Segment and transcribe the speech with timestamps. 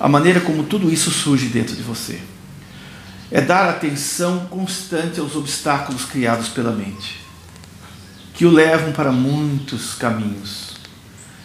[0.00, 2.18] a maneira como tudo isso surge dentro de você.
[3.30, 7.20] É dar atenção constante aos obstáculos criados pela mente,
[8.32, 10.70] que o levam para muitos caminhos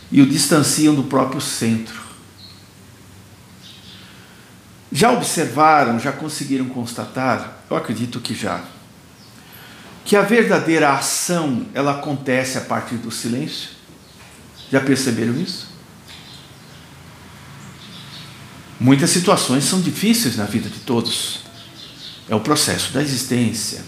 [0.09, 2.01] e o distanciam do próprio centro.
[4.89, 7.59] Já observaram, já conseguiram constatar?
[7.69, 8.63] Eu acredito que já.
[10.05, 13.71] Que a verdadeira ação ela acontece a partir do silêncio.
[14.71, 15.64] Já perceberam isso?
[18.79, 21.39] Muitas situações são difíceis na vida de todos.
[22.27, 23.83] É o processo da existência.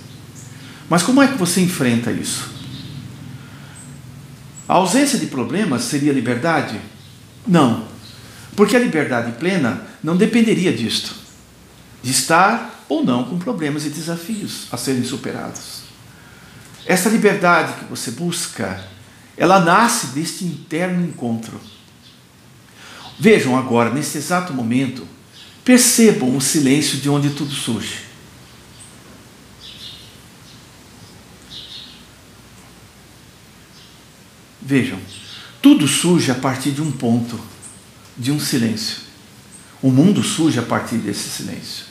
[0.90, 2.50] Mas como é que você enfrenta isso?
[4.68, 6.80] A ausência de problemas seria liberdade?
[7.46, 7.86] Não.
[8.56, 11.14] Porque a liberdade plena não dependeria disto,
[12.02, 15.82] de estar ou não com problemas e desafios a serem superados.
[16.86, 18.82] Essa liberdade que você busca,
[19.36, 21.60] ela nasce deste interno encontro
[23.20, 25.08] Vejam agora, nesse exato momento,
[25.64, 28.08] percebam o silêncio de onde tudo surge.
[34.62, 35.00] Vejam,
[35.62, 37.40] tudo surge a partir de um ponto,
[38.18, 38.98] de um silêncio.
[39.82, 41.86] O mundo surge a partir desse silêncio.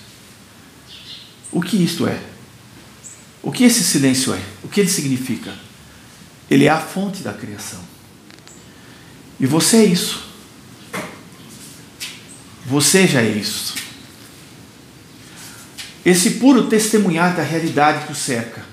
[1.51, 2.21] O que isto é?
[3.43, 4.41] O que esse silêncio é?
[4.63, 5.55] O que ele significa?
[6.51, 7.81] Ele é a fonte da criação.
[9.41, 10.27] E você é isso.
[12.67, 13.75] Você já é isso.
[16.05, 18.65] Esse puro testemunhar da realidade que o cerca.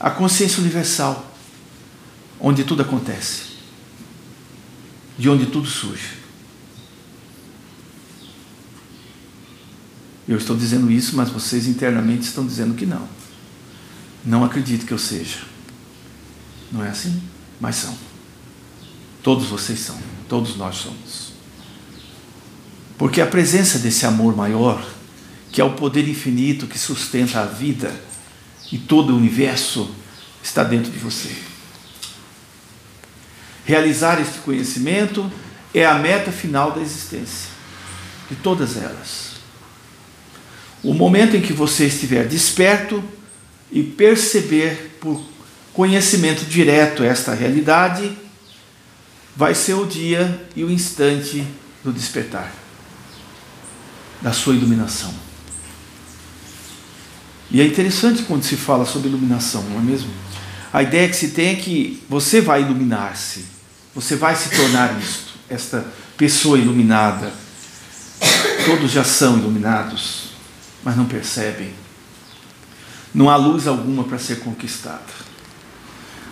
[0.00, 1.34] A consciência universal,
[2.40, 3.56] onde tudo acontece,
[5.18, 6.16] de onde tudo surge.
[10.26, 13.08] Eu estou dizendo isso, mas vocês internamente estão dizendo que não.
[14.24, 15.40] Não acredito que eu seja.
[16.72, 17.22] Não é assim?
[17.60, 17.96] Mas são.
[19.22, 20.15] Todos vocês são.
[20.28, 21.32] Todos nós somos.
[22.98, 24.84] Porque a presença desse amor maior,
[25.52, 27.92] que é o poder infinito que sustenta a vida
[28.72, 29.90] e todo o universo,
[30.42, 31.30] está dentro de você.
[33.64, 35.30] Realizar este conhecimento
[35.74, 37.50] é a meta final da existência,
[38.30, 39.32] de todas elas.
[40.82, 43.02] O momento em que você estiver desperto
[43.70, 45.20] e perceber por
[45.72, 48.16] conhecimento direto esta realidade,
[49.36, 51.46] vai ser o dia e o instante
[51.84, 52.52] do despertar
[54.20, 55.12] da sua iluminação.
[57.50, 60.10] E é interessante quando se fala sobre iluminação, não é mesmo?
[60.72, 63.44] A ideia que se tem é que você vai iluminar-se,
[63.94, 65.86] você vai se tornar isto, esta
[66.16, 67.32] pessoa iluminada.
[68.64, 70.30] Todos já são iluminados,
[70.82, 71.72] mas não percebem.
[73.14, 75.04] Não há luz alguma para ser conquistada,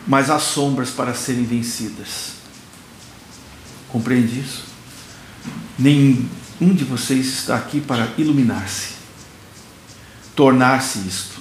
[0.07, 2.44] mas há sombras para serem vencidas.
[3.95, 4.65] Compreende isso?
[5.79, 6.29] Nem
[6.61, 8.95] um de vocês está aqui para iluminar-se,
[10.35, 11.41] tornar-se isto.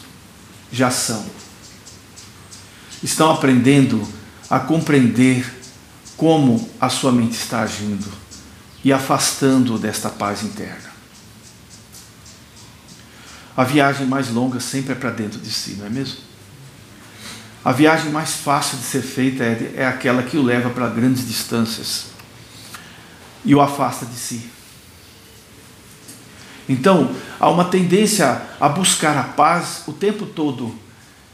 [0.71, 1.25] Já são.
[3.01, 4.07] Estão aprendendo
[4.47, 5.51] a compreender
[6.15, 8.07] como a sua mente está agindo
[8.83, 10.91] e afastando desta paz interna.
[13.57, 16.17] A viagem mais longa sempre é para dentro de si, não é mesmo?
[17.65, 21.27] A viagem mais fácil de ser feita é, é aquela que o leva para grandes
[21.27, 22.12] distâncias
[23.45, 24.41] e o afasta de si.
[26.67, 30.73] Então, há uma tendência a buscar a paz o tempo todo,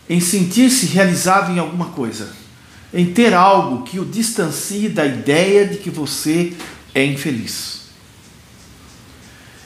[0.09, 2.33] em sentir-se realizado em alguma coisa,
[2.91, 6.53] em ter algo que o distancie da ideia de que você
[6.95, 7.81] é infeliz.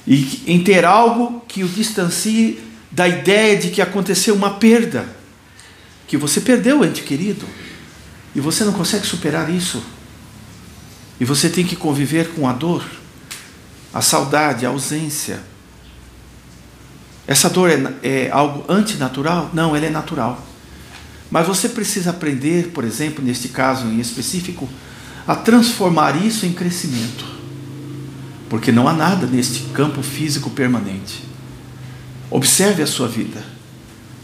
[0.06, 2.60] E em ter algo que o distancie
[2.92, 5.08] da ideia de que aconteceu uma perda,
[6.06, 7.48] que você perdeu o ente querido,
[8.36, 9.82] e você não consegue superar isso.
[11.20, 12.84] E você tem que conviver com a dor,
[13.94, 15.40] a saudade, a ausência
[17.26, 19.50] essa dor é, é algo antinatural?
[19.54, 20.46] Não, ela é natural.
[21.32, 24.70] Mas você precisa aprender, por exemplo, neste caso em específico,
[25.26, 27.26] a transformar isso em crescimento.
[28.50, 31.24] Porque não há nada neste campo físico permanente.
[32.30, 33.44] Observe a sua vida.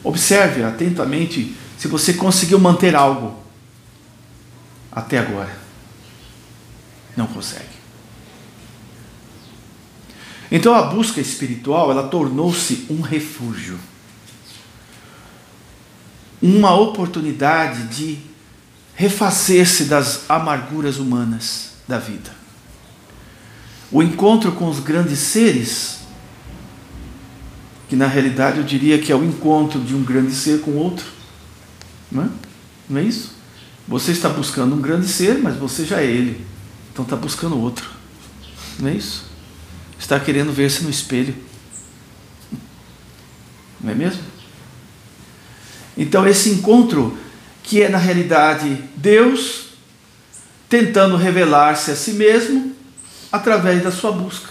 [0.03, 3.39] Observe atentamente se você conseguiu manter algo
[4.91, 5.57] até agora.
[7.15, 7.79] Não consegue.
[10.51, 13.79] Então a busca espiritual, ela tornou-se um refúgio.
[16.41, 18.17] Uma oportunidade de
[18.95, 22.31] refazer-se das amarguras humanas da vida.
[23.91, 25.99] O encontro com os grandes seres,
[27.87, 31.05] que na realidade eu diria que é o encontro de um grande ser com outro.
[32.11, 32.29] Não é,
[32.89, 33.35] não é isso?
[33.87, 36.45] Você está buscando um grande ser, mas você já é ele.
[36.99, 37.89] Então está buscando outro.
[38.77, 39.23] não é isso?
[39.97, 41.33] Está querendo ver-se no espelho.
[43.79, 44.21] Não é mesmo?
[45.97, 47.17] Então, esse encontro,
[47.63, 49.69] que é na realidade Deus
[50.67, 52.75] tentando revelar-se a si mesmo
[53.31, 54.49] através da sua busca.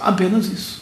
[0.00, 0.80] Apenas isso.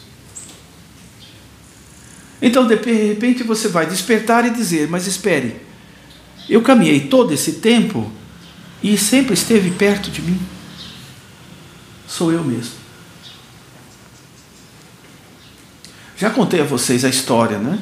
[2.41, 5.57] Então, de repente, você vai despertar e dizer: Mas espere,
[6.47, 8.09] eu caminhei todo esse tempo
[8.85, 10.39] e sempre esteve perto de mim.
[12.07, 12.75] Sou eu mesmo.
[16.15, 17.81] Já contei a vocês a história, né?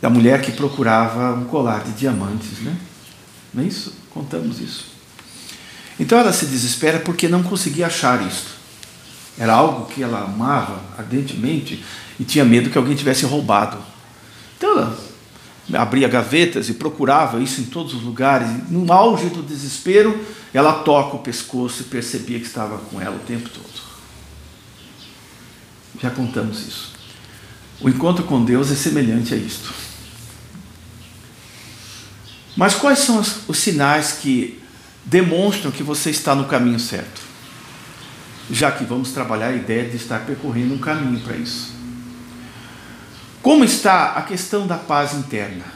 [0.00, 2.74] Da mulher que procurava um colar de diamantes, né?
[3.52, 3.94] Não é isso?
[4.08, 4.86] Contamos isso.
[6.00, 8.52] Então ela se desespera porque não conseguia achar isto.
[9.36, 11.84] Era algo que ela amava ardentemente
[12.18, 13.76] e tinha medo que alguém tivesse roubado.
[14.56, 14.98] Então ela
[15.72, 18.48] abria gavetas e procurava isso em todos os lugares.
[18.68, 20.18] No auge do desespero,
[20.52, 23.84] ela toca o pescoço e percebia que estava com ela o tempo todo.
[26.02, 26.92] Já contamos isso.
[27.80, 29.72] O encontro com Deus é semelhante a isto.
[32.56, 34.60] Mas quais são os sinais que
[35.04, 37.20] demonstram que você está no caminho certo?
[38.50, 41.73] Já que vamos trabalhar a ideia de estar percorrendo um caminho para isso.
[43.44, 45.66] Como está a questão da paz interna?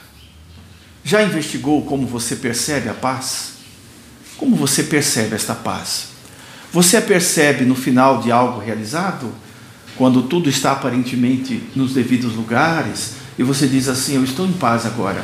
[1.03, 3.51] Já investigou como você percebe a paz?
[4.37, 6.07] Como você percebe esta paz?
[6.73, 9.31] Você a percebe no final de algo realizado?
[9.95, 14.87] Quando tudo está aparentemente nos devidos lugares e você diz assim: Eu estou em paz
[14.87, 15.23] agora.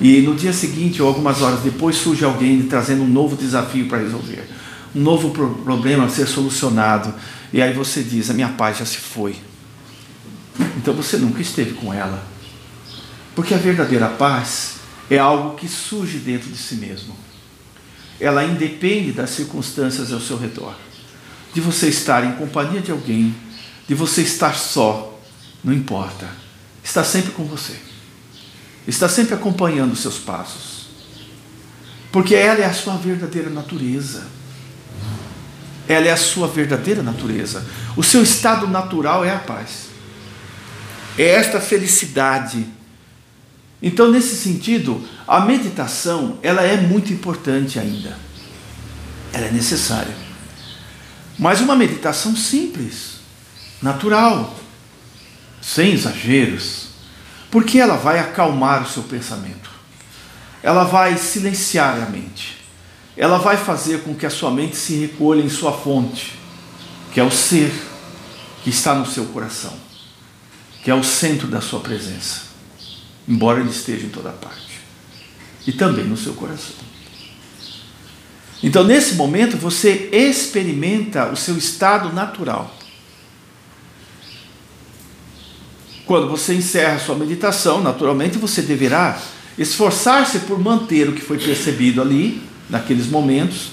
[0.00, 3.98] E no dia seguinte ou algumas horas depois surge alguém trazendo um novo desafio para
[3.98, 4.48] resolver,
[4.96, 5.28] um novo
[5.62, 7.12] problema a ser solucionado.
[7.52, 9.51] E aí você diz: A minha paz já se foi.
[10.76, 12.22] Então você nunca esteve com ela.
[13.34, 14.74] Porque a verdadeira paz
[15.10, 17.16] é algo que surge dentro de si mesmo.
[18.20, 20.74] Ela independe das circunstâncias ao seu redor.
[21.54, 23.34] De você estar em companhia de alguém,
[23.88, 25.18] de você estar só,
[25.62, 26.28] não importa.
[26.82, 27.76] Está sempre com você.
[28.86, 30.86] Está sempre acompanhando os seus passos.
[32.10, 34.26] Porque ela é a sua verdadeira natureza.
[35.88, 37.66] Ela é a sua verdadeira natureza.
[37.96, 39.91] O seu estado natural é a paz
[41.18, 42.66] é esta felicidade.
[43.82, 48.16] Então, nesse sentido, a meditação, ela é muito importante ainda.
[49.32, 50.14] Ela é necessária.
[51.38, 53.16] Mas uma meditação simples,
[53.80, 54.56] natural,
[55.60, 56.88] sem exageros,
[57.50, 59.70] porque ela vai acalmar o seu pensamento.
[60.62, 62.62] Ela vai silenciar a mente.
[63.16, 66.38] Ela vai fazer com que a sua mente se recolha em sua fonte,
[67.12, 67.72] que é o ser
[68.62, 69.91] que está no seu coração
[70.82, 72.42] que é o centro da sua presença,
[73.28, 74.80] embora ele esteja em toda parte,
[75.66, 76.74] e também no seu coração.
[78.62, 82.76] Então, nesse momento, você experimenta o seu estado natural.
[86.06, 89.20] Quando você encerra sua meditação, naturalmente você deverá
[89.58, 93.72] esforçar-se por manter o que foi percebido ali, naqueles momentos,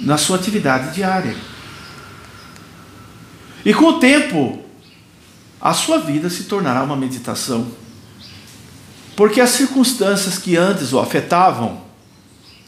[0.00, 1.36] na sua atividade diária.
[3.64, 4.67] E com o tempo,
[5.60, 7.66] a sua vida se tornará uma meditação.
[9.16, 11.80] Porque as circunstâncias que antes o afetavam,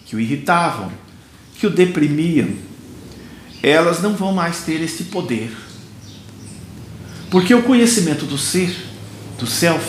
[0.05, 0.91] que o irritavam,
[1.59, 2.49] que o deprimiam,
[3.63, 5.57] elas não vão mais ter esse poder.
[7.31, 8.75] Porque o conhecimento do ser,
[9.39, 9.87] do self,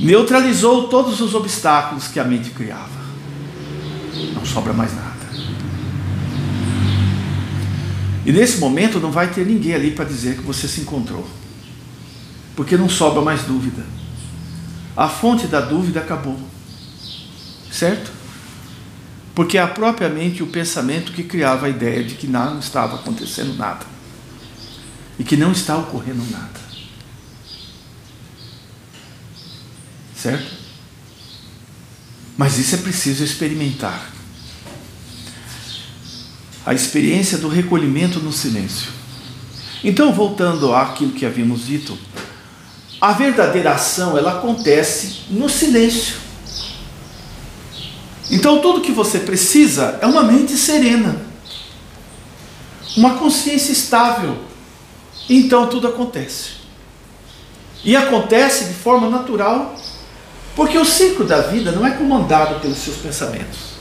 [0.00, 2.96] neutralizou todos os obstáculos que a mente criava.
[4.34, 5.05] Não sobra mais nada.
[8.26, 11.24] E nesse momento não vai ter ninguém ali para dizer que você se encontrou.
[12.56, 13.86] Porque não sobra mais dúvida.
[14.96, 16.36] A fonte da dúvida acabou.
[17.70, 18.10] Certo?
[19.32, 23.86] Porque é propriamente o pensamento que criava a ideia de que não estava acontecendo nada.
[25.20, 26.60] E que não está ocorrendo nada.
[30.16, 30.50] Certo?
[32.36, 34.15] Mas isso é preciso experimentar
[36.66, 38.90] a experiência do recolhimento no silêncio.
[39.84, 41.96] Então, voltando àquilo que havíamos dito,
[43.00, 46.16] a verdadeira ação ela acontece no silêncio.
[48.28, 51.22] Então, tudo que você precisa é uma mente serena,
[52.96, 54.36] uma consciência estável.
[55.28, 56.56] Então, tudo acontece.
[57.84, 59.76] E acontece de forma natural,
[60.56, 63.75] porque o ciclo da vida não é comandado pelos seus pensamentos.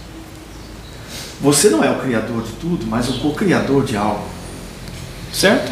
[1.41, 4.27] Você não é o criador de tudo, mas o co-criador de algo.
[5.33, 5.71] Certo?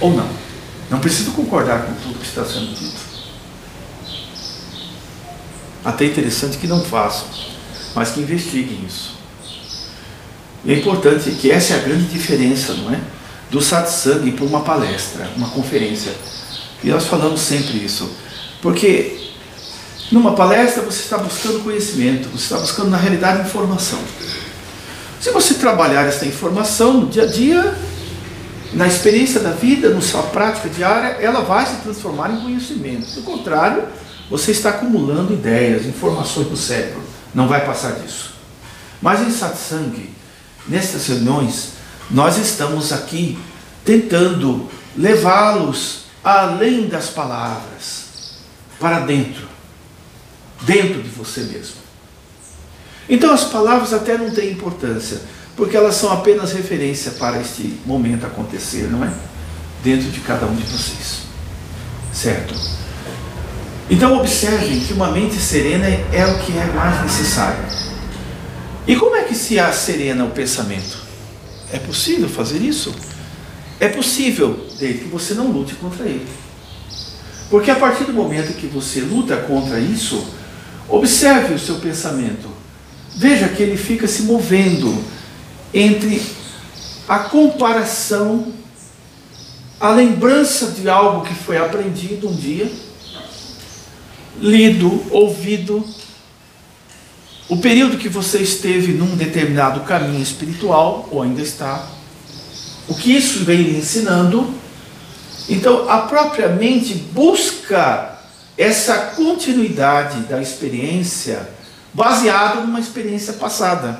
[0.00, 0.28] Ou não?
[0.90, 3.06] Não preciso concordar com tudo que está sendo dito.
[5.84, 7.28] Até interessante que não façam,
[7.94, 9.14] mas que investiguem isso.
[10.64, 13.00] E é importante que essa é a grande diferença, não é?
[13.50, 16.12] Do satsang para uma palestra, uma conferência.
[16.82, 18.10] E nós falamos sempre isso.
[18.60, 19.30] Porque
[20.10, 23.98] numa palestra você está buscando conhecimento, você está buscando na realidade informação.
[25.26, 27.76] Se você trabalhar essa informação no dia a dia,
[28.72, 33.12] na experiência da vida, na sua prática diária, ela vai se transformar em conhecimento.
[33.12, 33.88] Do contrário,
[34.30, 37.02] você está acumulando ideias, informações do cérebro.
[37.34, 38.34] Não vai passar disso.
[39.02, 40.08] Mas em satsang,
[40.68, 41.70] nessas reuniões,
[42.08, 43.36] nós estamos aqui
[43.84, 48.36] tentando levá-los além das palavras,
[48.78, 49.48] para dentro,
[50.62, 51.85] dentro de você mesmo.
[53.08, 55.20] Então as palavras até não têm importância,
[55.56, 59.12] porque elas são apenas referência para este momento acontecer, não é?
[59.82, 61.20] Dentro de cada um de vocês.
[62.12, 62.54] Certo?
[63.88, 67.64] Então observem que uma mente serena é o que é mais necessário.
[68.86, 70.98] E como é que se serena o pensamento?
[71.72, 72.94] É possível fazer isso?
[73.78, 76.26] É possível, desde que você não lute contra ele.
[77.50, 80.26] Porque a partir do momento que você luta contra isso,
[80.88, 82.55] observe o seu pensamento.
[83.16, 85.02] Veja que ele fica se movendo
[85.72, 86.20] entre
[87.08, 88.52] a comparação,
[89.80, 92.70] a lembrança de algo que foi aprendido um dia,
[94.38, 95.82] lido, ouvido,
[97.48, 101.88] o período que você esteve num determinado caminho espiritual, ou ainda está,
[102.86, 104.52] o que isso vem lhe ensinando.
[105.48, 108.18] Então, a própria mente busca
[108.58, 111.55] essa continuidade da experiência
[111.96, 113.98] baseada numa experiência passada.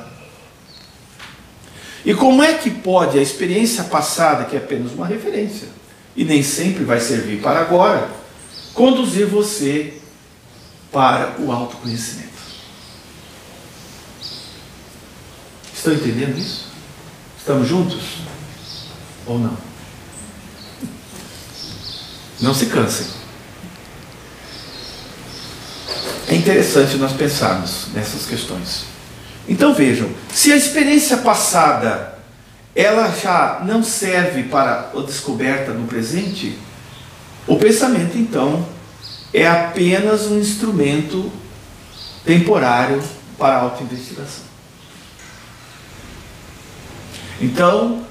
[2.05, 5.67] E como é que pode a experiência passada, que é apenas uma referência,
[6.15, 8.11] e nem sempre vai servir para agora,
[8.75, 9.95] conduzir você
[10.93, 12.37] para o autoconhecimento?
[15.75, 16.67] Estão entendendo isso?
[17.39, 18.19] Estamos juntos?
[19.27, 19.57] Ou não?
[22.43, 23.07] Não se cansem.
[26.37, 28.85] É interessante nós pensarmos nessas questões.
[29.49, 32.15] Então vejam, se a experiência passada
[32.75, 36.59] ela já não serve para a descoberta no presente,
[37.47, 38.69] o pensamento então
[39.33, 41.33] é apenas um instrumento
[42.23, 43.03] temporário
[43.39, 44.45] para a autoinvestigação.
[47.41, 48.05] Então,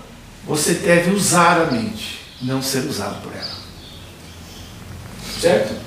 [0.48, 3.56] você deve usar a mente, não ser usado por ela.
[5.40, 5.85] Certo?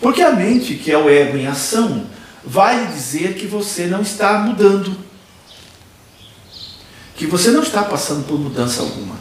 [0.00, 2.06] Porque a mente, que é o ego em ação,
[2.44, 4.96] vai dizer que você não está mudando.
[7.14, 9.16] Que você não está passando por mudança alguma.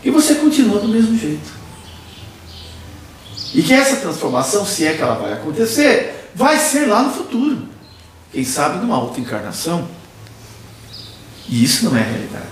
[0.00, 1.50] Que você continua do mesmo jeito.
[3.52, 7.68] E que essa transformação, se é que ela vai acontecer, vai ser lá no futuro.
[8.32, 9.86] Quem sabe numa outra encarnação.
[11.48, 12.46] E isso não é a realidade.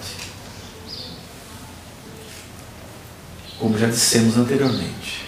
[3.59, 5.20] Como já dissemos anteriormente.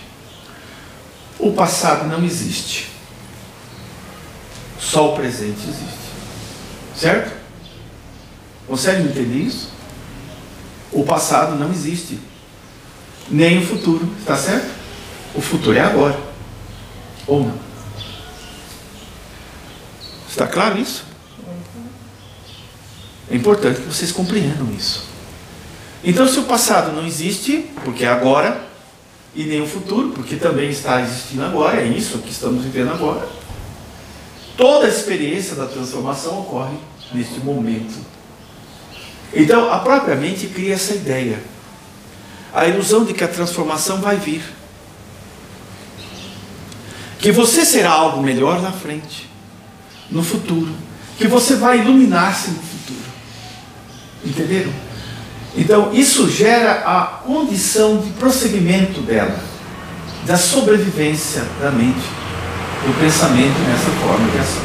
[1.43, 2.89] O passado não existe.
[4.79, 5.99] Só o presente existe.
[6.97, 7.37] Certo?
[8.69, 9.71] Consegue entender isso?
[10.93, 12.21] O passado não existe.
[13.29, 14.09] Nem o futuro.
[14.21, 14.71] Está certo?
[15.35, 16.17] O futuro é agora.
[17.27, 17.59] Ou não?
[20.29, 21.05] Está claro isso?
[23.29, 25.07] É importante que vocês compreendam isso.
[26.05, 28.65] Então, se o passado não existe, porque é agora,
[29.35, 33.27] e nem o futuro, porque também está existindo agora, é isso que estamos vivendo agora,
[34.57, 36.77] toda a experiência da transformação ocorre
[37.13, 37.99] neste momento.
[39.35, 41.43] Então, a própria mente cria essa ideia,
[42.53, 44.43] a ilusão de que a transformação vai vir,
[47.19, 49.31] que você será algo melhor na frente,
[50.11, 50.75] no futuro,
[51.17, 53.13] que você vai iluminar-se no futuro.
[54.25, 54.92] Entenderam?
[55.57, 59.39] Então, isso gera a condição de prosseguimento dela,
[60.27, 62.01] da sobrevivência da mente,
[62.87, 64.63] do pensamento nessa forma de ação.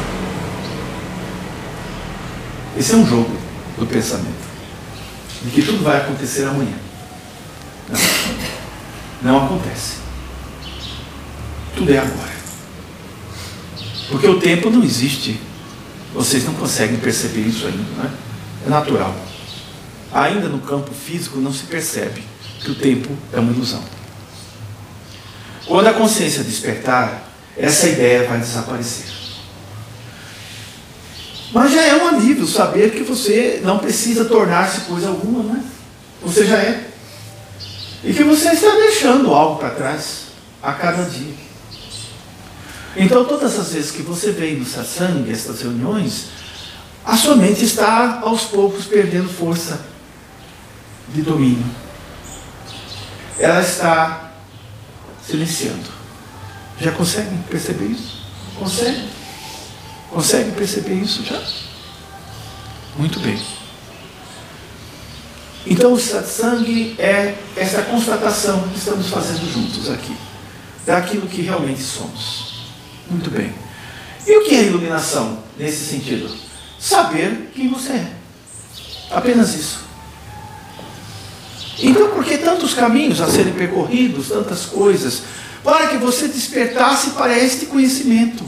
[2.76, 3.36] Esse é um jogo
[3.76, 4.48] do pensamento,
[5.42, 6.78] de que tudo vai acontecer amanhã.
[9.22, 9.96] Não, não acontece.
[11.76, 12.38] Tudo é agora.
[14.08, 15.38] Porque o tempo não existe.
[16.14, 18.08] Vocês não conseguem perceber isso ainda, não é?
[18.66, 19.14] É natural
[20.12, 22.22] ainda no campo físico não se percebe
[22.60, 23.82] que o tempo é uma ilusão.
[25.66, 29.06] Quando a consciência despertar, essa ideia vai desaparecer.
[31.52, 35.64] Mas já é um alívio saber que você não precisa tornar-se coisa alguma, né?
[36.22, 36.88] Você já é.
[38.04, 40.26] E que você está deixando algo para trás
[40.62, 41.34] a cada dia.
[42.96, 46.26] Então, todas as vezes que você vem no satsang, estas reuniões,
[47.04, 49.87] a sua mente está aos poucos perdendo força
[51.14, 51.64] de domínio.
[53.38, 54.32] Ela está
[55.24, 55.88] silenciando.
[56.80, 58.22] Já conseguem perceber isso?
[58.58, 59.08] Consegue?
[60.10, 61.40] Consegue perceber isso já?
[62.96, 63.38] Muito bem.
[65.66, 70.16] Então o satsang é essa constatação que estamos fazendo juntos aqui,
[70.86, 72.72] daquilo que realmente somos.
[73.10, 73.52] Muito bem.
[74.26, 76.34] E o que é iluminação nesse sentido?
[76.78, 78.12] Saber quem você é.
[79.10, 79.87] Apenas isso.
[81.80, 85.22] Então, por que tantos caminhos a serem percorridos, tantas coisas,
[85.62, 88.44] para que você despertasse para este conhecimento?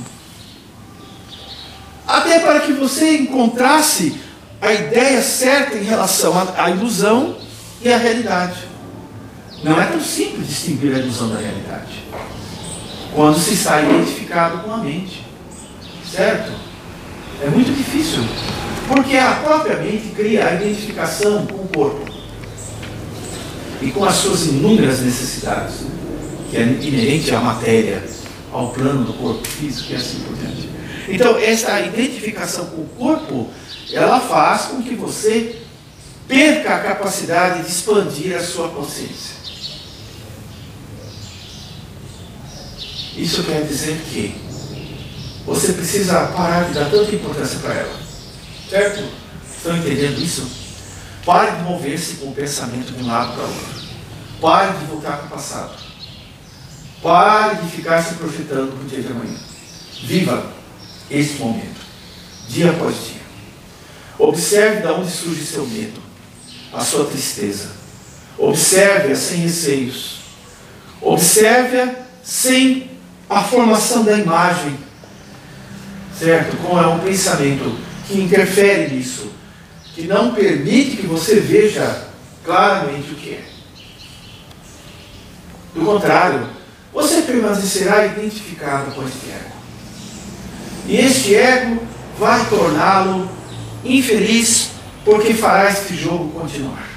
[2.07, 4.19] Até para que você encontrasse
[4.61, 7.37] a ideia certa em relação à, ilusão
[7.81, 8.69] e à realidade.
[9.63, 12.05] Não é tão simples distinguir a ilusão da realidade.
[13.15, 15.25] Quando se está identificado com a mente.
[16.11, 16.53] Certo?
[17.43, 18.23] É muito difícil.
[18.89, 22.10] Porque a própria mente cria a identificação com o corpo.
[23.81, 25.77] E com as suas inúmeras necessidades,
[26.51, 28.03] que é inerente à matéria,
[28.53, 30.69] ao plano do corpo físico e assim por diante.
[31.09, 33.51] Então, essa identificação com o corpo,
[33.93, 35.57] ela faz com que você
[36.29, 39.41] perca a capacidade de expandir a sua consciência.
[43.17, 44.35] Isso quer dizer que
[45.45, 48.01] você precisa parar de dar tanta importância para ela.
[48.69, 49.05] Certo?
[49.57, 50.60] Estão entendendo isso?
[51.25, 53.81] Pare de mover-se com o pensamento de um lado para o outro.
[54.41, 55.73] Pare de voltar para o passado.
[57.03, 59.39] Pare de ficar se projetando para o dia de amanhã.
[60.03, 60.53] Viva
[61.11, 61.81] este momento,
[62.49, 63.21] dia após dia.
[64.19, 66.01] Observe de onde surge seu medo,
[66.73, 67.71] a sua tristeza.
[68.39, 70.21] Observe-a sem receios.
[71.01, 72.91] Observe-a sem
[73.29, 74.77] a formação da imagem,
[76.19, 76.57] certo?
[76.59, 79.31] Como é um pensamento que interfere nisso,
[79.95, 82.09] que não permite que você veja
[82.45, 83.45] claramente o que é.
[85.75, 86.49] Do contrário,
[86.93, 89.51] você permanecerá identificado com este ego.
[90.87, 91.83] E este ego
[92.19, 93.31] vai torná-lo
[93.85, 94.71] infeliz
[95.05, 96.89] porque fará este jogo continuar.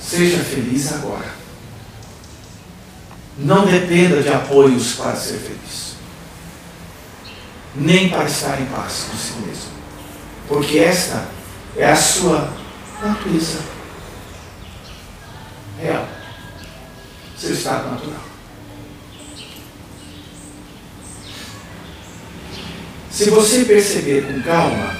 [0.00, 1.34] Seja feliz agora.
[3.38, 5.95] Não dependa de apoios para ser feliz.
[7.76, 9.70] Nem para estar em paz com si mesmo.
[10.48, 11.26] Porque esta
[11.76, 12.52] é a sua
[13.02, 13.58] natureza
[15.80, 16.08] real.
[17.36, 18.26] Seu estado natural.
[23.10, 24.94] Se você perceber com calma,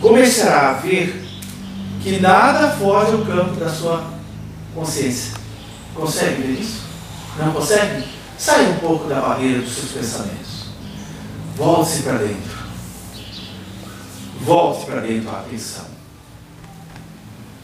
[0.00, 1.22] começará a ver
[2.02, 4.12] que nada foge ao campo da sua
[4.74, 5.34] consciência.
[5.94, 6.82] Consegue ver isso?
[7.38, 8.04] Não consegue?
[8.38, 10.51] Saia um pouco da barreira dos seus pensamentos.
[11.56, 12.62] Volte-se para dentro.
[14.40, 15.86] Volte para dentro a atenção.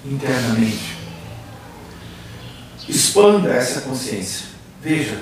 [0.05, 0.97] Internamente.
[2.89, 4.47] Expanda essa consciência.
[4.83, 5.19] Veja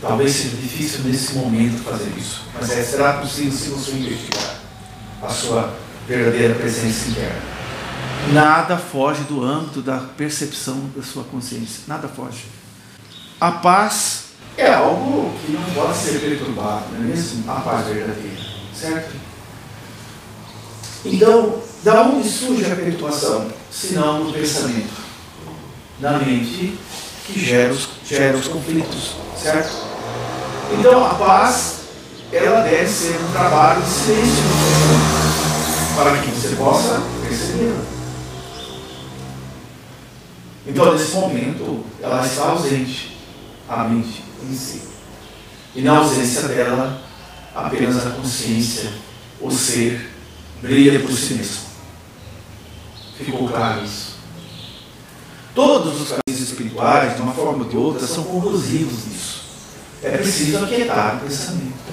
[0.00, 4.56] Talvez seja difícil nesse momento fazer isso, mas é, será possível se você investigar
[5.22, 5.74] a sua
[6.08, 7.42] verdadeira presença interna.
[8.32, 11.82] Nada foge do âmbito da percepção da sua consciência.
[11.86, 12.46] Nada foge.
[13.38, 14.29] A paz
[14.60, 17.50] é algo que não pode ser perturbado, não é mesmo?
[17.50, 18.40] A paz verdadeira,
[18.74, 19.16] certo?
[21.04, 23.48] Então, da onde surge a perturbação?
[23.70, 25.00] Senão no pensamento,
[25.98, 26.78] na mente,
[27.26, 29.70] que gera os, gera os conflitos, certo?
[30.78, 31.80] Então a paz,
[32.30, 34.42] ela deve ser um trabalho de silêncio
[35.96, 37.84] para que você possa percebê-la.
[40.66, 43.16] Então nesse momento ela está ausente,
[43.68, 44.82] a mente em si.
[45.74, 47.02] E na ausência dela,
[47.54, 48.90] apenas a consciência,
[49.40, 50.10] o ser,
[50.60, 51.70] brilha por si mesmo.
[53.16, 54.16] Ficou claro isso?
[55.54, 59.40] Todos os caminhos espirituais, de uma forma ou de outra, são conclusivos nisso
[60.02, 61.90] é preciso aquietar o pensamento.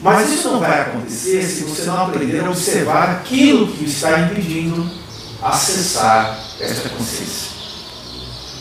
[0.00, 4.90] Mas isso não vai acontecer se você não aprender a observar aquilo que está impedindo
[5.42, 7.54] acessar esta consciência.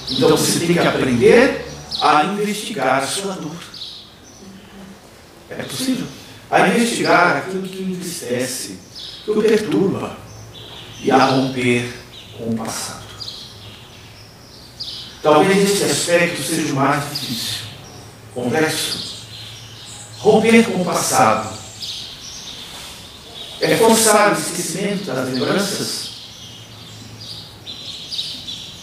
[0.09, 1.72] Então você tem que aprender
[2.03, 3.55] a investigar a sua dor.
[5.49, 6.05] É possível?
[6.51, 8.77] A investigar aquilo que o entristece,
[9.23, 10.17] que o perturba,
[10.99, 11.93] e a romper
[12.37, 13.03] com o passado.
[15.21, 17.61] Talvez esse aspecto seja o mais difícil,
[18.33, 19.13] complexo.
[20.17, 21.57] Romper com o passado.
[23.61, 26.09] É forçar o esquecimento das lembranças.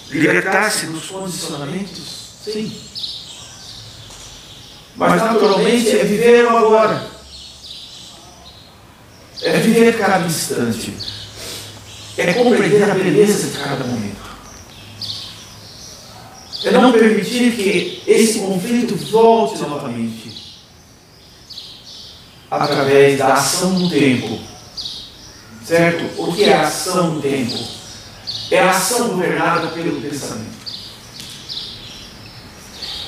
[0.08, 2.20] Libertar-se dos condicionamentos.
[2.42, 2.89] Sim.
[4.96, 7.10] Mas naturalmente é viver o agora.
[9.42, 10.94] É viver cada instante.
[12.18, 14.30] É compreender a beleza de cada momento.
[16.62, 20.30] É não permitir que esse conflito volte novamente
[22.50, 24.38] através da ação do tempo.
[25.64, 26.20] Certo?
[26.20, 27.56] O que é a ação do tempo?
[28.50, 30.69] É a ação governada pelo pensamento.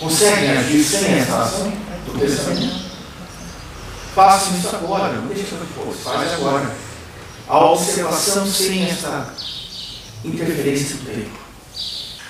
[0.02, 1.72] Conseguem agir sem essa ação
[2.06, 2.82] do pensamento?
[4.14, 6.74] Façam isso agora, não deixa depois, faz agora.
[7.48, 9.32] A observação sem essa
[10.24, 11.38] interferência do tempo.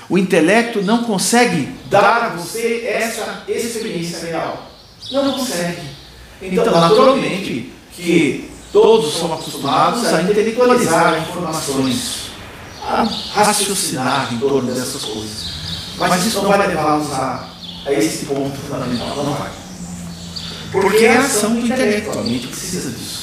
[0.08, 4.70] O intelecto não consegue dar a você essa experiência real.
[5.10, 5.80] Não consegue.
[6.42, 12.30] Então, naturalmente, que todos somos acostumados a intelectualizar informações,
[12.86, 15.52] a raciocinar em torno dessas coisas.
[15.96, 17.51] Mas isso não vai levá-los a,
[17.86, 19.16] a esse ponto fundamental.
[19.16, 19.50] Não vai.
[20.70, 23.22] Porque é a ação do intelecto, a mente precisa disso.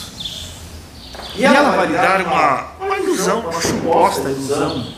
[1.36, 4.94] E ela vai lhe dar uma, uma ilusão, uma suposta ilusão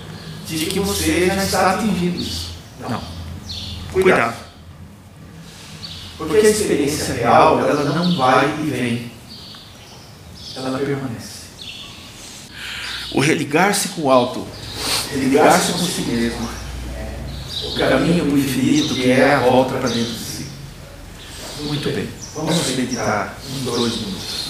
[0.48, 2.52] de que você já está atingindo isso.
[2.80, 3.02] Não.
[3.94, 4.36] Cuidado.
[6.18, 9.12] Porque a experiência real, ela não vai e vem.
[10.56, 11.42] Ela permanece.
[13.14, 14.48] O religar-se com o alto,
[15.12, 16.50] religar-se com si mesmo,
[17.64, 20.46] o caminho do infinito que é a volta para dentro de si.
[21.62, 22.08] Muito bem.
[22.36, 24.41] Vamos meditar em dois minutos.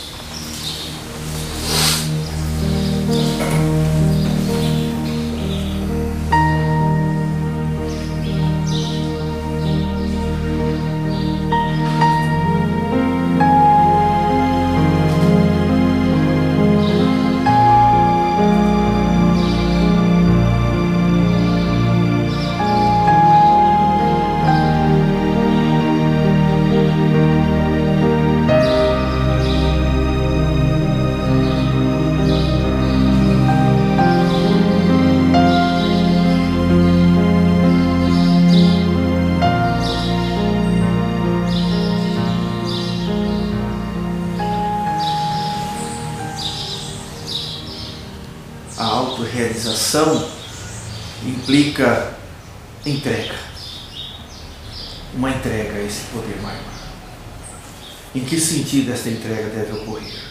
[58.14, 60.22] Em que sentido esta entrega deve ocorrer?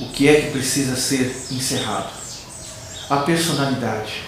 [0.00, 2.10] O que é que precisa ser encerrado?
[3.10, 4.22] A personalidade.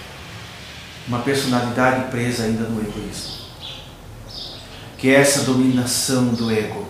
[1.08, 3.42] Uma personalidade presa ainda no egoísmo.
[4.98, 6.86] Que é essa dominação do ego,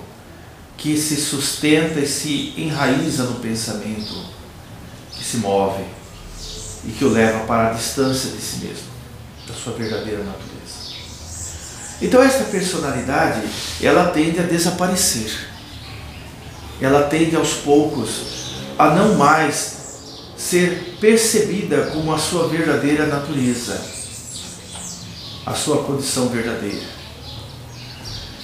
[0.76, 4.14] que se sustenta e se enraiza no pensamento,
[5.12, 5.84] que se move
[6.84, 8.88] e que o leva para a distância de si mesmo,
[9.46, 10.52] da sua verdadeira natureza.
[12.02, 13.42] Então esta personalidade,
[13.80, 15.51] ela tende a desaparecer.
[16.82, 19.78] Ela tende aos poucos a não mais
[20.36, 23.80] ser percebida como a sua verdadeira natureza,
[25.46, 26.86] a sua condição verdadeira.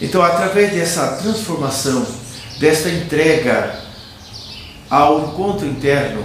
[0.00, 2.06] Então, através dessa transformação,
[2.60, 3.82] desta entrega
[4.88, 6.24] ao encontro interno,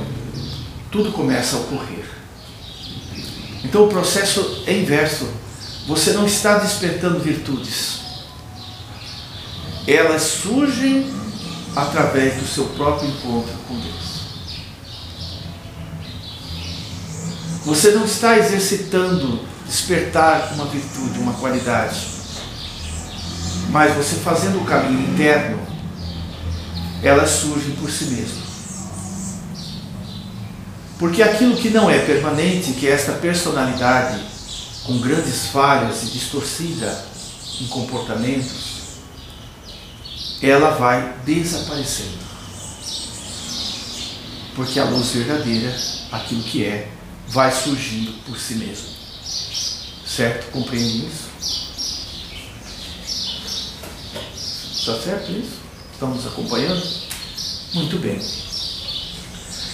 [0.92, 2.06] tudo começa a ocorrer.
[3.64, 5.28] Então o processo é inverso.
[5.88, 8.02] Você não está despertando virtudes.
[9.88, 11.23] Elas surgem
[11.76, 14.24] através do seu próprio encontro com Deus.
[17.66, 22.08] Você não está exercitando despertar uma virtude, uma qualidade.
[23.70, 25.60] Mas você fazendo o caminho interno,
[27.02, 28.44] elas surgem por si mesmas.
[31.00, 34.22] Porque aquilo que não é permanente, que é esta personalidade
[34.84, 37.06] com grandes falhas e distorcida
[37.62, 38.83] em comportamentos,
[40.50, 42.24] ela vai desaparecendo.
[44.56, 45.76] Porque a luz verdadeira,
[46.12, 46.90] aquilo que é,
[47.28, 48.90] vai surgindo por si mesmo.
[50.06, 50.52] Certo?
[50.52, 51.34] Compreende isso?
[54.74, 55.62] Está certo isso?
[55.94, 56.84] Estamos acompanhando?
[57.74, 58.20] Muito bem.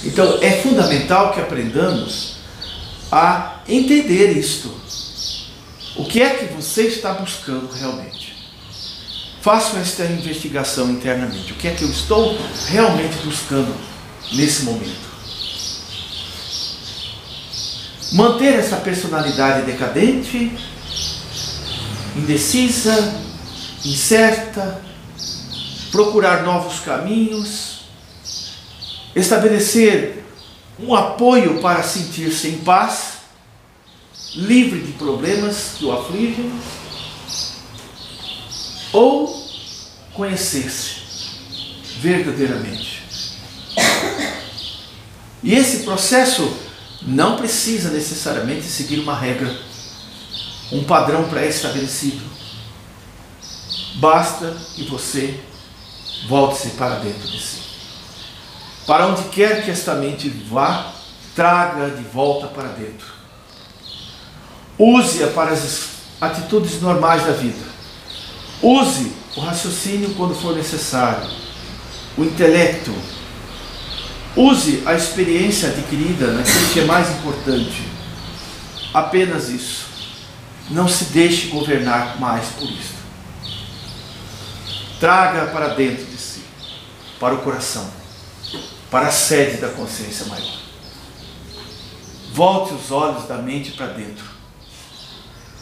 [0.03, 2.35] Então é fundamental que aprendamos
[3.11, 4.73] a entender isto.
[5.95, 8.28] O que é que você está buscando realmente?
[9.41, 11.53] Faça esta investigação internamente.
[11.53, 13.73] O que é que eu estou realmente buscando
[14.33, 15.09] nesse momento?
[18.11, 20.51] Manter essa personalidade decadente,
[22.17, 23.15] indecisa,
[23.85, 24.81] incerta,
[25.91, 27.81] procurar novos caminhos,
[29.15, 30.25] estabelecer
[30.79, 33.19] um apoio para sentir-se em paz,
[34.35, 36.51] livre de problemas que o afligem,
[38.91, 39.27] ou
[40.13, 40.95] conhecer-se
[41.99, 43.03] verdadeiramente.
[45.41, 46.51] E esse processo
[47.01, 49.55] não precisa necessariamente seguir uma regra,
[50.71, 52.21] um padrão pré-estabelecido.
[53.95, 55.39] Basta que você
[56.27, 57.59] volte-se para dentro de si.
[58.85, 60.93] Para onde quer que esta mente vá,
[61.35, 63.07] traga de volta para dentro.
[64.77, 67.78] Use-a para as atitudes normais da vida.
[68.61, 71.29] Use o raciocínio quando for necessário,
[72.17, 72.93] o intelecto.
[74.35, 77.83] Use a experiência adquirida naquilo que é mais importante.
[78.93, 79.85] Apenas isso.
[80.69, 82.99] Não se deixe governar mais por isso.
[84.99, 86.43] Traga para dentro de si,
[87.19, 87.89] para o coração,
[88.91, 90.59] para a sede da consciência maior.
[92.33, 94.25] Volte os olhos da mente para dentro,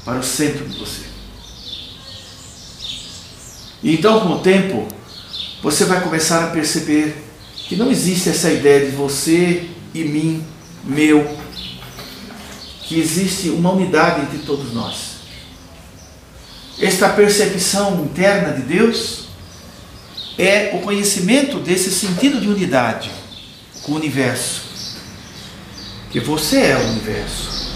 [0.04, 1.17] para o centro de você.
[3.84, 4.88] E então, com o tempo,
[5.62, 7.24] você vai começar a perceber
[7.68, 10.44] que não existe essa ideia de você e mim,
[10.84, 11.38] meu,
[12.84, 15.18] que existe uma unidade entre todos nós.
[16.80, 19.26] Esta percepção interna de Deus
[20.38, 23.12] é o conhecimento desse sentido de unidade
[23.82, 24.62] com o universo.
[26.12, 27.68] Que você é o universo.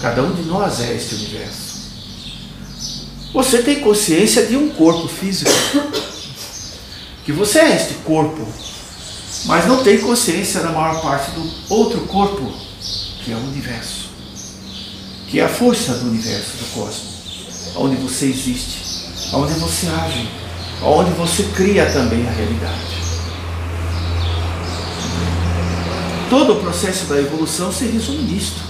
[0.00, 1.65] Cada um de nós é este universo.
[3.36, 5.50] Você tem consciência de um corpo físico.
[7.22, 8.48] Que você é este corpo.
[9.44, 12.50] Mas não tem consciência da maior parte do outro corpo,
[13.22, 14.08] que é o universo.
[15.28, 17.76] Que é a força do universo, do cosmos.
[17.76, 18.78] Onde você existe.
[19.34, 20.26] Onde você age
[20.82, 22.96] onde você cria também a realidade.
[26.30, 28.60] Todo o processo da evolução se resume nisto.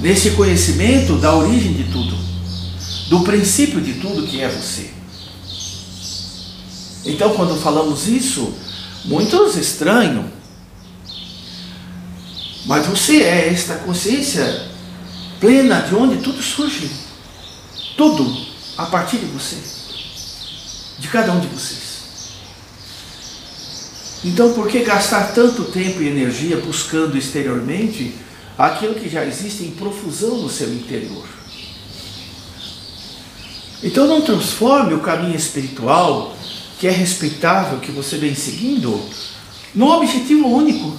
[0.00, 2.27] Nesse conhecimento da origem de tudo,
[3.08, 4.90] do princípio de tudo que é você.
[7.04, 8.54] Então, quando falamos isso,
[9.04, 10.30] muitos estranham.
[12.66, 14.68] Mas você é esta consciência
[15.40, 16.90] plena de onde tudo surge.
[17.96, 19.56] Tudo a partir de você
[20.98, 21.78] de cada um de vocês.
[24.24, 28.14] Então, por que gastar tanto tempo e energia buscando exteriormente
[28.56, 31.37] aquilo que já existe em profusão no seu interior?
[33.82, 36.36] Então, não transforme o caminho espiritual,
[36.78, 39.00] que é respeitável, que você vem seguindo,
[39.74, 40.98] num objetivo único.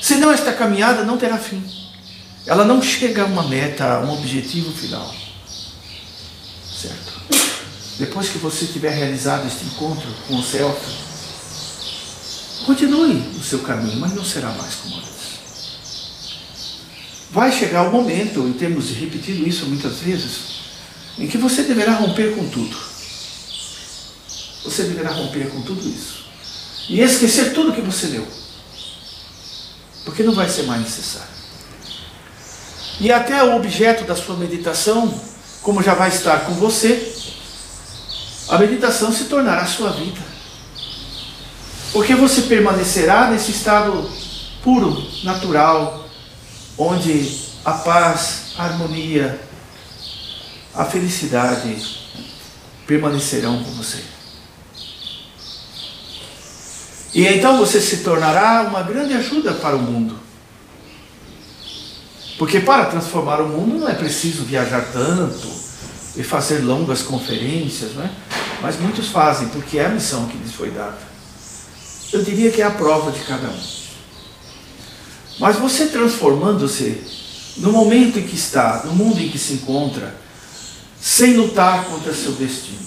[0.00, 1.62] Senão, esta caminhada não terá fim.
[2.46, 5.14] Ela não chega a uma meta, a um objetivo final.
[7.98, 10.76] Depois que você tiver realizado este encontro com o céu,
[12.66, 15.14] continue o seu caminho, mas não será mais como antes.
[17.30, 20.63] Vai chegar o momento, e temos repetido isso muitas vezes,
[21.18, 22.76] em que você deverá romper com tudo.
[24.64, 26.24] Você deverá romper com tudo isso.
[26.88, 28.26] E esquecer tudo que você leu.
[30.04, 31.34] Porque não vai ser mais necessário.
[33.00, 35.12] E até o objeto da sua meditação,
[35.62, 37.12] como já vai estar com você,
[38.48, 40.20] a meditação se tornará sua vida.
[41.92, 44.10] Porque você permanecerá nesse estado
[44.62, 46.08] puro, natural,
[46.76, 49.40] onde a paz, a harmonia,
[50.74, 51.76] a felicidade
[52.86, 54.02] permanecerão com você.
[57.14, 60.18] E então você se tornará uma grande ajuda para o mundo.
[62.36, 65.48] Porque para transformar o mundo não é preciso viajar tanto
[66.16, 68.10] e fazer longas conferências, não é?
[68.60, 70.98] Mas muitos fazem, porque é a missão que lhes foi dada.
[72.12, 73.60] Eu diria que é a prova de cada um.
[75.38, 77.02] Mas você transformando-se
[77.58, 80.23] no momento em que está, no mundo em que se encontra,
[81.04, 82.78] sem lutar contra seu destino.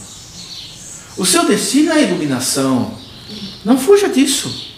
[1.16, 2.98] O seu destino é a iluminação.
[3.64, 4.74] Não fuja disso.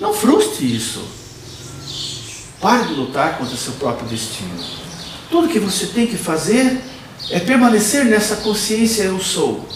[0.00, 1.02] Não frustre isso.
[2.62, 4.58] Pare de lutar contra seu próprio destino.
[5.30, 6.80] Tudo que você tem que fazer
[7.30, 9.68] é permanecer nessa consciência eu sou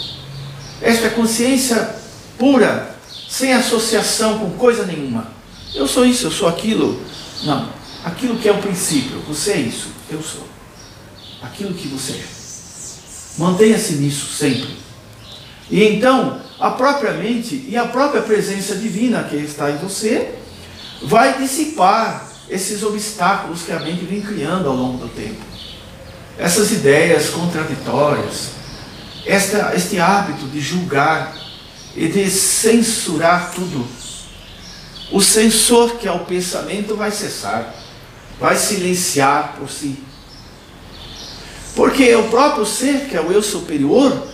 [0.81, 1.95] esta consciência
[2.39, 2.97] pura,
[3.29, 5.29] sem associação com coisa nenhuma.
[5.75, 7.01] Eu sou isso, eu sou aquilo.
[7.45, 7.69] Não.
[8.05, 9.21] Aquilo que é o princípio.
[9.29, 10.49] Você é isso, eu sou.
[11.43, 12.42] Aquilo que você é.
[13.39, 14.77] Mantenha-se nisso sempre.
[15.71, 20.35] E então, a própria mente e a própria presença divina que está em você
[21.03, 25.41] vai dissipar esses obstáculos que a mente vem criando ao longo do tempo.
[26.39, 28.51] Essas ideias contraditórias,
[29.25, 31.35] esta, este hábito de julgar
[31.97, 33.87] e de censurar tudo.
[35.11, 37.75] O censor, que é o pensamento, vai cessar,
[38.39, 39.99] vai silenciar por si.
[41.75, 44.29] Porque o próprio ser, que é o eu superior,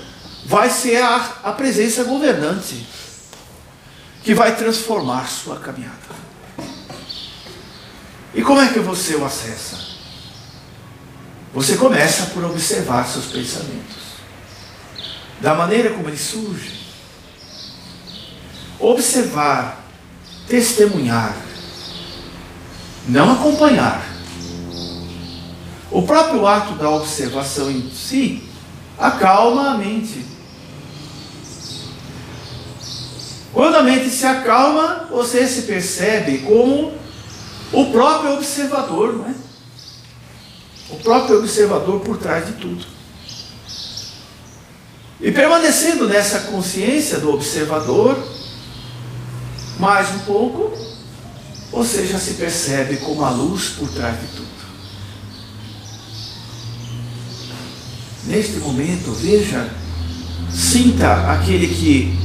[0.44, 2.86] vai ser a, a presença governante
[4.22, 5.96] que vai transformar sua caminhada.
[8.34, 9.78] E como é que você o acessa?
[11.54, 13.96] Você começa por observar seus pensamentos,
[15.40, 16.78] da maneira como eles surgem.
[18.78, 19.84] Observar,
[20.46, 21.36] testemunhar,
[23.08, 24.07] não acompanhar.
[25.90, 28.42] O próprio ato da observação em si
[28.98, 30.24] acalma a mente.
[33.52, 36.92] Quando a mente se acalma, você se percebe como
[37.72, 39.34] o próprio observador, não é?
[40.90, 42.84] O próprio observador por trás de tudo.
[45.20, 48.16] E permanecendo nessa consciência do observador,
[49.78, 50.72] mais um pouco,
[51.72, 54.57] você já se percebe como a luz por trás de tudo.
[58.28, 59.72] Neste momento, veja,
[60.52, 62.18] sinta aquele que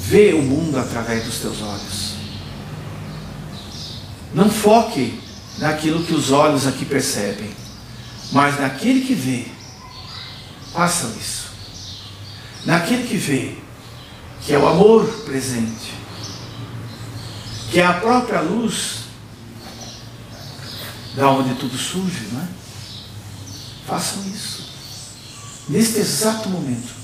[0.00, 2.14] vê o mundo através dos teus olhos.
[4.34, 5.20] Não foque
[5.58, 7.50] naquilo que os olhos aqui percebem,
[8.32, 9.46] mas naquele que vê.
[10.72, 11.50] Façam isso.
[12.64, 13.58] Naquele que vê,
[14.44, 15.94] que é o amor presente,
[17.70, 19.04] que é a própria luz
[21.14, 22.48] da onde tudo surge, não é?
[23.86, 24.65] Façam isso.
[25.68, 26.94] Neste exato momento.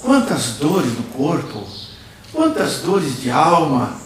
[0.00, 1.66] Quantas dores no corpo,
[2.32, 3.98] quantas dores de alma,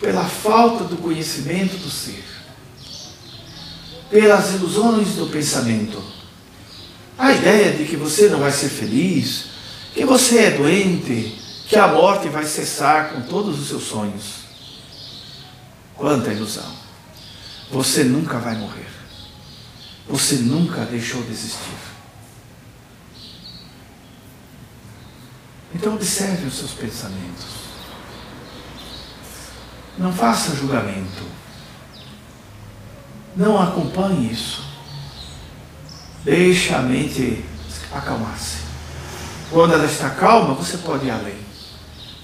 [0.00, 2.24] pela falta do conhecimento do ser,
[4.10, 6.02] pelas ilusões do pensamento.
[7.18, 9.46] A ideia de que você não vai ser feliz,
[9.94, 14.24] que você é doente, que a morte vai cessar com todos os seus sonhos.
[15.96, 16.76] Quanta ilusão!
[17.70, 18.95] Você nunca vai morrer.
[20.08, 21.96] Você nunca deixou de existir.
[25.74, 27.46] Então observe os seus pensamentos.
[29.98, 31.24] Não faça julgamento.
[33.36, 34.64] Não acompanhe isso.
[36.24, 37.44] Deixe a mente
[37.92, 38.58] acalmar-se.
[39.50, 41.38] Quando ela está calma, você pode ir além.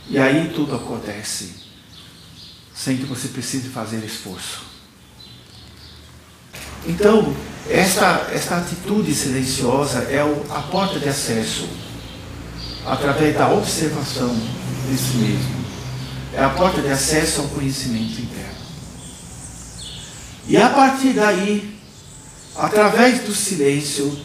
[0.08, 1.62] E aí tudo acontece
[2.74, 4.71] sem que você precise fazer esforço.
[6.86, 7.34] Então,
[7.68, 11.68] esta, esta atitude silenciosa é o, a porta de acesso
[12.86, 14.34] através da observação
[14.90, 15.62] de si mesmo
[16.34, 18.52] é a porta de acesso ao conhecimento interno.
[20.48, 21.78] E a partir daí,
[22.56, 24.18] através do silêncio,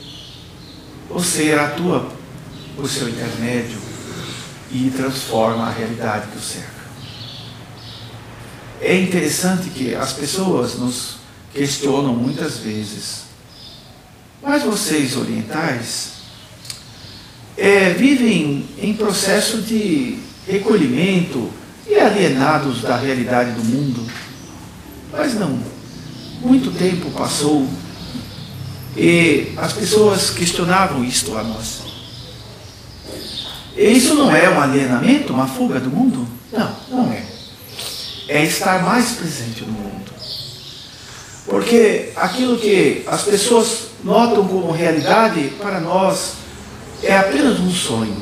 [1.09, 2.09] o ser atua
[2.75, 3.77] por seu intermédio
[4.71, 6.77] e transforma a realidade que o cerca.
[8.79, 11.16] É interessante que as pessoas nos
[11.57, 13.23] questionam muitas vezes,
[14.41, 16.11] mas vocês orientais
[17.57, 21.51] é, vivem em processo de recolhimento,
[21.89, 24.05] e alienados da realidade do mundo.
[25.11, 25.57] Mas não.
[26.41, 27.67] Muito tempo passou
[28.95, 31.81] e as pessoas questionavam isto a nós.
[33.75, 36.27] E isso não é um alienamento, uma fuga do mundo?
[36.51, 37.23] Não, não é.
[38.27, 40.11] É estar mais presente no mundo.
[41.47, 46.33] Porque aquilo que as pessoas notam como realidade, para nós,
[47.01, 48.21] é apenas um sonho.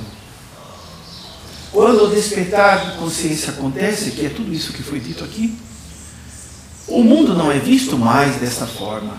[1.71, 5.57] Quando o despertar de consciência acontece, que é tudo isso que foi dito aqui,
[6.87, 9.15] o mundo não é visto mais dessa forma.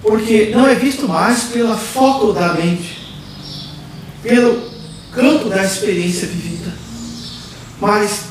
[0.00, 3.14] Porque não é visto mais pela foco da mente,
[4.22, 4.70] pelo
[5.12, 6.72] campo da experiência vivida.
[7.80, 8.26] Mas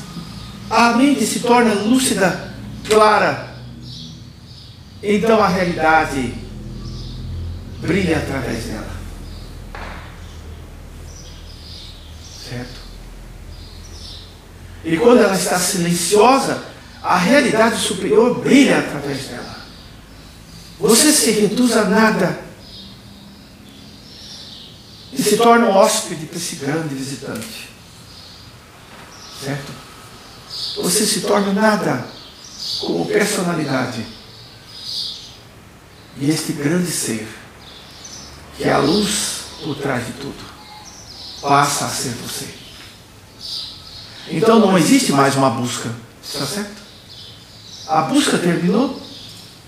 [0.68, 2.54] a mente se torna lúcida,
[2.88, 3.49] clara.
[5.02, 6.34] Então a realidade
[7.80, 9.00] brilha através dela.
[12.48, 12.80] Certo?
[14.84, 16.64] E quando ela está silenciosa,
[17.02, 19.60] a realidade superior brilha através dela.
[20.78, 22.40] Você se reduz a nada
[25.12, 27.68] e se torna um hóspede para esse grande visitante.
[29.44, 29.72] Certo?
[30.82, 32.06] Você se torna nada
[32.80, 34.19] como personalidade.
[36.20, 37.26] E este grande ser,
[38.58, 40.36] que é a luz por trás de tudo,
[41.40, 42.46] passa a ser você.
[44.28, 45.90] Então não existe mais uma busca.
[46.22, 46.80] Está certo?
[47.88, 49.00] A busca terminou.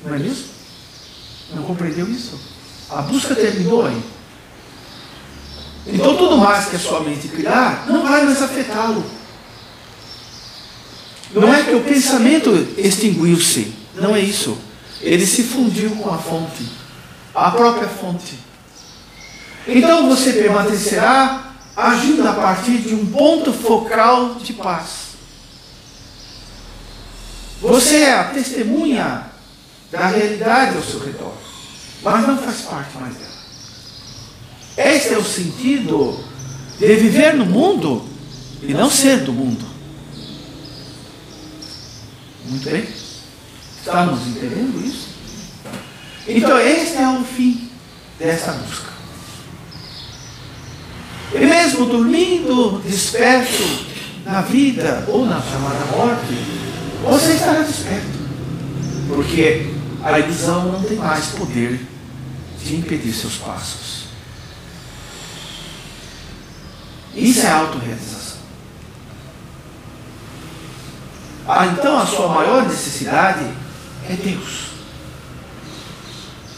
[0.05, 0.51] Não é isso?
[1.55, 2.39] Não compreendeu isso?
[2.91, 4.03] A busca terminou aí.
[5.87, 9.05] Então tudo mais que a sua mente criar não vai mais afetá-lo.
[11.35, 13.73] Não é que o pensamento extinguiu-se.
[13.95, 14.59] Não é isso.
[15.01, 16.69] Ele se fundiu com a fonte.
[17.35, 18.39] A própria fonte.
[19.67, 25.13] Então você permanecerá agindo a partir de um ponto focal de paz.
[27.61, 29.27] Você é a testemunha
[29.91, 31.35] da realidade ao seu redor,
[32.03, 33.33] mas não faz parte mais dela.
[34.77, 36.19] Este é o sentido
[36.79, 38.05] de viver no mundo
[38.63, 39.65] e não ser do mundo.
[42.47, 43.02] Muito bem?
[43.85, 45.09] Estamos entendendo isso?
[46.29, 47.69] Então, este é o fim
[48.17, 48.93] desta busca.
[51.35, 53.63] E mesmo dormindo, desperto
[54.25, 56.33] na vida ou na chamada morte,
[57.03, 58.23] você estará desperto.
[59.09, 59.73] Porque
[60.05, 61.85] a ilusão não tem mais poder
[62.63, 64.05] de impedir seus passos.
[67.17, 68.23] Isso é autorrealização.
[71.49, 73.62] Ah, então a sua maior necessidade
[74.09, 74.73] é Deus.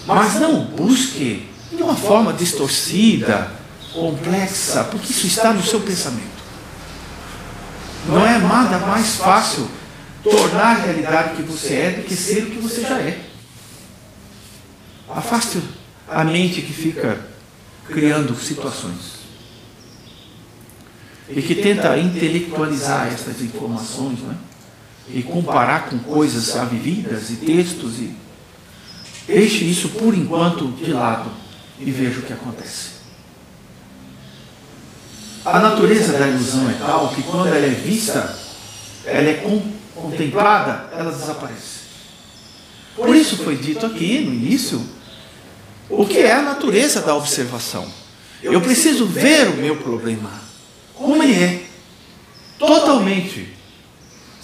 [0.06, 3.50] Mas não busque de uma forma distorcida,
[3.92, 6.34] complexa, porque isso está no seu pensamento.
[8.06, 9.68] Não é nada mais fácil
[10.22, 13.18] tornar a realidade o que você é do que ser o que você já é.
[15.08, 15.60] Afaste
[16.08, 17.18] a mente que fica
[17.86, 19.14] criando situações
[21.28, 24.36] e que tenta intelectualizar essas informações, né?
[25.08, 28.14] E comparar com coisas já vividas e textos e
[29.26, 31.30] deixe isso por enquanto de lado
[31.78, 32.94] e veja o que acontece.
[35.44, 38.34] A natureza da ilusão é tal que quando ela é vista,
[39.04, 39.44] ela é
[39.94, 41.84] contemplada, ela desaparece.
[42.96, 44.82] Por isso foi dito aqui no início
[45.88, 47.86] o que é a natureza da observação.
[48.42, 50.30] Eu preciso ver o meu problema,
[50.94, 51.62] como ele é,
[52.58, 53.53] totalmente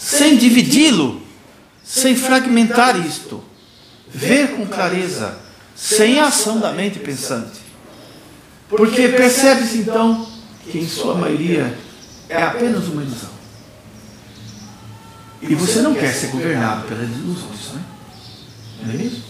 [0.01, 1.21] sem dividi-lo,
[1.85, 3.45] sem fragmentar isto,
[4.09, 5.39] ver com clareza,
[5.77, 7.61] sem a ação da mente pensante.
[8.67, 10.27] Porque percebe-se então
[10.65, 11.77] que em sua maioria
[12.31, 13.29] é apenas uma ilusão.
[15.43, 17.83] E você não quer ser governado pelas ilusões, não é?
[18.83, 19.23] Não é mesmo?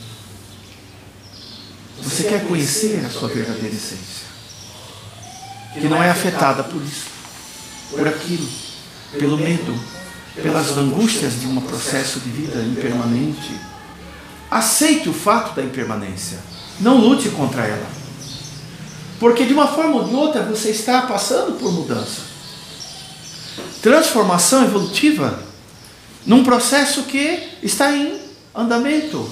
[2.02, 4.26] Você quer conhecer a sua verdadeira essência,
[5.74, 7.06] que não é afetada por isso,
[7.90, 8.48] por aquilo,
[9.18, 9.78] pelo medo,
[10.35, 13.53] pelas angústias de um processo de vida impermanente.
[14.51, 16.39] Aceite o fato da impermanência.
[16.81, 17.87] Não lute contra ela.
[19.18, 22.22] Porque de uma forma ou de outra você está passando por mudança.
[23.83, 25.43] Transformação evolutiva
[26.26, 28.18] num processo que está em
[28.55, 29.28] andamento.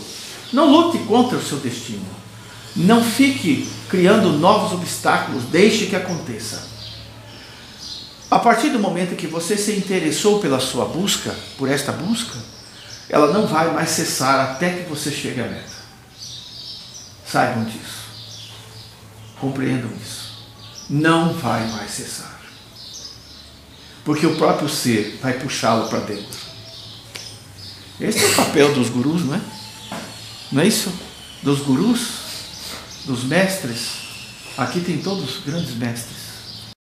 [0.52, 2.06] Não lute contra o seu destino.
[2.76, 6.77] Não fique criando novos obstáculos, deixe que aconteça.
[8.30, 12.36] A partir do momento que você se interessou pela sua busca, por esta busca,
[13.08, 15.78] ela não vai mais cessar até que você chegue à meta.
[17.26, 18.08] Saibam disso.
[19.40, 20.46] Compreendam isso.
[20.90, 22.38] Não vai mais cessar.
[24.04, 26.38] Porque o próprio ser vai puxá-lo para dentro.
[27.98, 29.40] Esse é o papel dos gurus, não é?
[30.52, 30.92] Não é isso?
[31.42, 32.08] Dos gurus,
[33.06, 34.06] dos mestres.
[34.56, 36.17] Aqui tem todos os grandes mestres